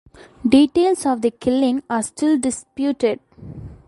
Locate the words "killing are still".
1.29-2.35